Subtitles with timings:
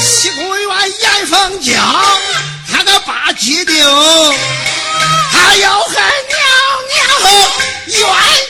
[0.00, 0.68] 西宫院
[1.00, 1.72] 严凤娇，
[2.70, 3.76] 他个把鸡定，
[5.32, 5.94] 他要害
[6.28, 6.38] 娘
[6.94, 6.98] 娘
[7.86, 8.49] 冤。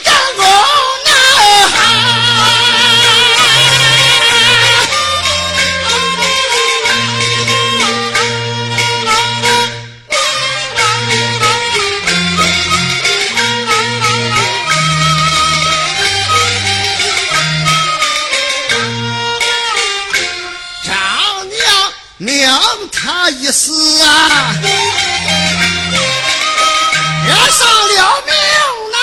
[23.23, 23.71] 那意思
[24.03, 24.55] 啊，
[27.27, 28.33] 惹上了命
[28.91, 28.97] 难，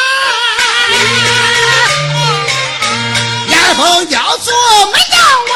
[3.49, 4.53] 阎峰要做
[4.87, 4.99] 没
[5.47, 5.55] 完。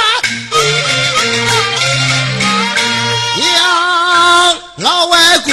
[3.37, 3.45] 娘
[4.77, 5.53] 老外公，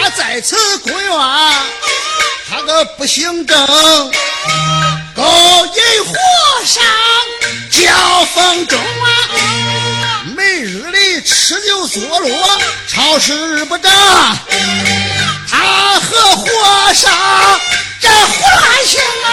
[0.00, 1.08] 他在此故院，
[2.50, 3.56] 他个不姓郑，
[5.14, 5.22] 高
[5.66, 6.12] 引火
[6.64, 6.80] 烧
[7.70, 9.06] 叫风中啊，
[10.36, 10.97] 每日里。
[11.20, 12.28] 吃酒作乐，
[12.86, 13.90] 超市不长。
[15.50, 17.10] 他和和尚
[18.00, 19.28] 这胡乱行啊！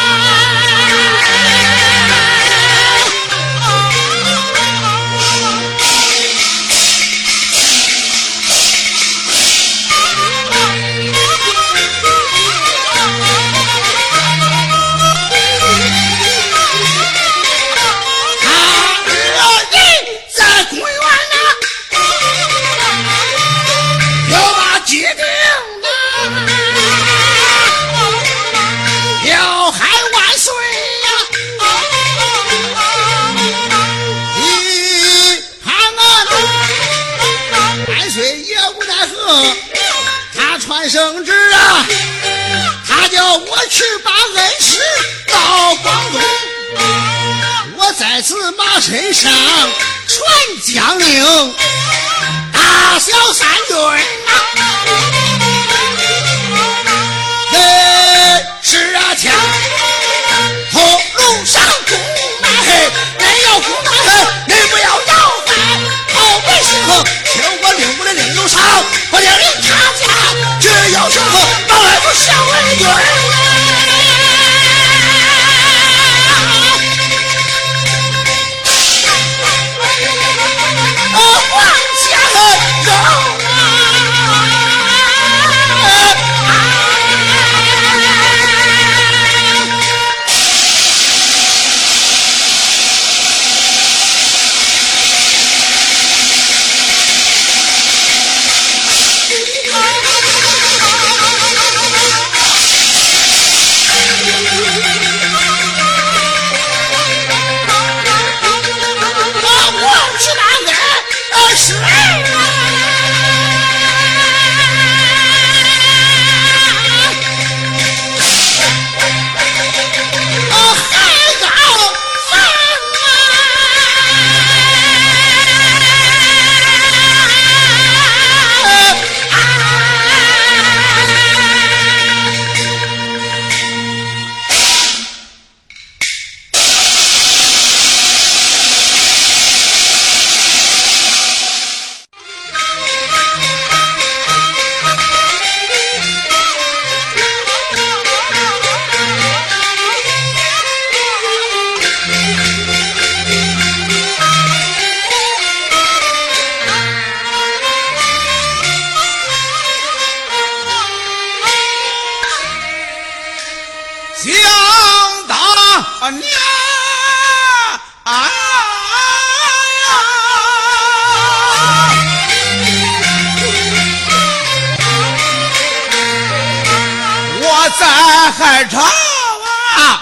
[178.37, 180.01] 海潮啊，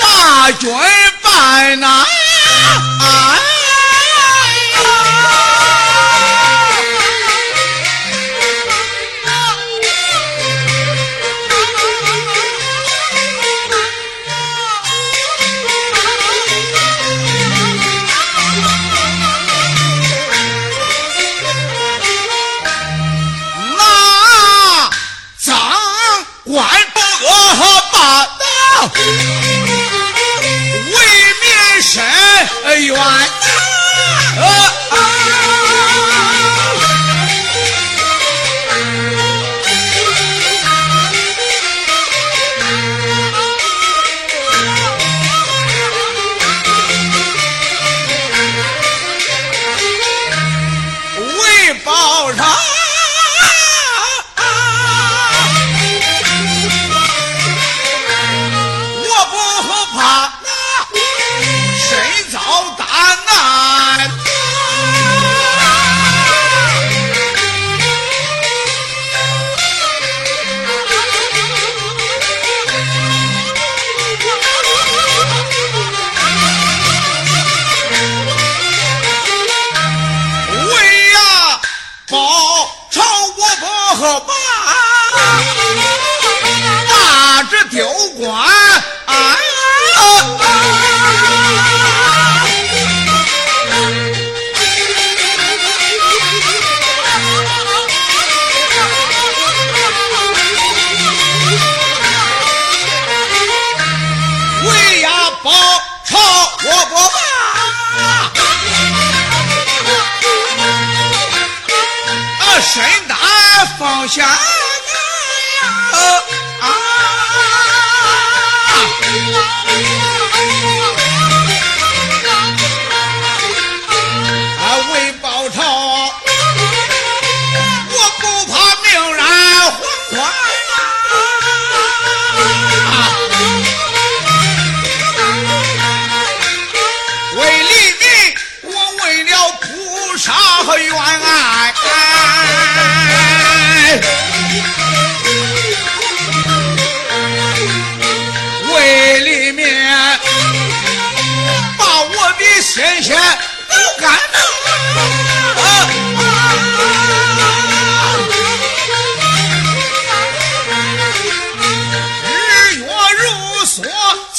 [0.00, 0.70] 大军。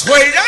[0.06, 0.43] Wait up!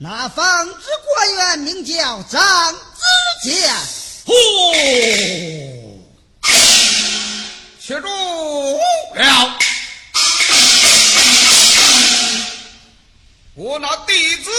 [0.00, 3.02] 那方子官员名叫张子
[3.42, 3.68] 健，
[4.24, 4.32] 呼，
[7.80, 8.08] 却中
[9.16, 9.58] 了。
[13.56, 14.50] 我那弟子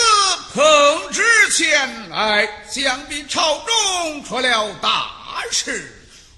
[0.53, 1.23] 捧旨
[1.55, 5.09] 前来，想必朝中出了大
[5.49, 5.89] 事。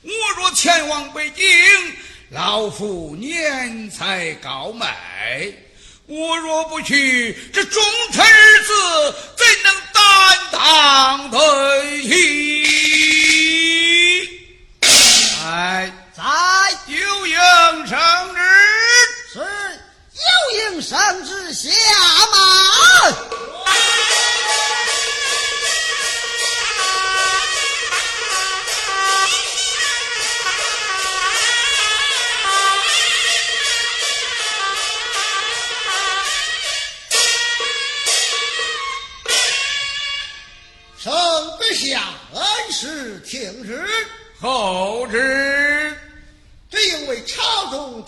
[0.04, 1.48] 我若前往北京，
[2.30, 4.96] 老夫年才高迈。
[6.08, 7.82] 我若不去，这忠
[8.12, 8.74] 臣儿子
[9.38, 10.04] 怎能担
[10.52, 11.38] 当得
[12.02, 12.12] 起？
[15.46, 16.24] 哎，在
[16.88, 16.94] 九
[17.28, 17.36] 应
[17.88, 17.98] 圣
[18.36, 18.40] 旨，
[19.34, 19.40] 是
[20.14, 20.20] 九
[20.58, 21.70] 应圣旨下
[22.32, 22.41] 马。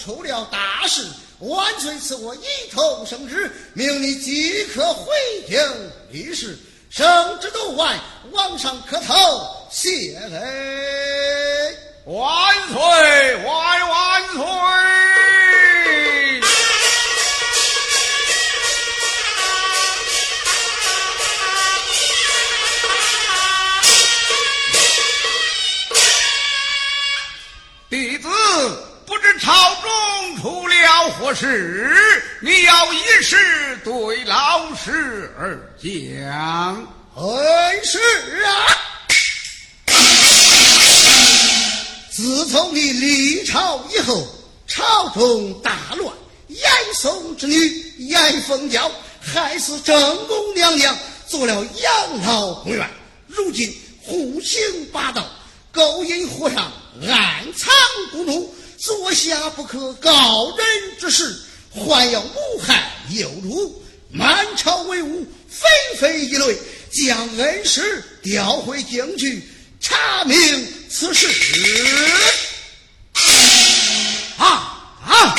[0.04, 1.08] 出了大事
[1.40, 5.14] 万岁赐我一头圣旨命你即刻回
[5.48, 5.58] 京
[6.12, 6.58] 立誓
[6.90, 7.06] 圣
[7.40, 7.98] 旨都完
[8.32, 9.14] 王上磕头
[9.72, 14.44] 谢恩万岁万万岁。
[27.90, 28.28] 弟子
[29.06, 29.54] 不知朝
[31.10, 31.92] 何事，
[32.42, 36.88] 你要一事对老师而讲。
[37.16, 38.00] 恩师
[38.46, 38.50] 啊。
[42.12, 44.28] 自从你立朝以后，
[44.68, 46.14] 朝中大乱，
[46.48, 47.58] 严嵩之女
[47.98, 50.96] 严凤娇害死正宫娘娘，
[51.28, 52.88] 做了养老宫院。
[53.28, 55.28] 如今胡行霸道，
[55.72, 56.72] 勾引和尚，
[57.08, 57.74] 暗藏
[58.12, 60.68] 不露，做下不可告人
[61.00, 61.40] 之事，
[61.72, 66.54] 还要谋害有辱，满朝文武纷纷议论。
[66.92, 69.42] 将恩师调回京去
[69.80, 70.38] 查明
[70.90, 71.28] 此事。
[74.36, 75.36] 啊啊！